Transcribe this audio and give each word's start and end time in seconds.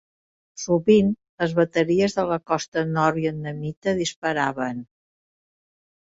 Sovint, 0.61 1.11
les 1.43 1.53
bateries 1.59 2.15
de 2.21 2.25
la 2.31 2.39
costa 2.53 2.85
nord 2.95 3.17
vietnamita 3.19 3.95
disparaven. 4.01 4.83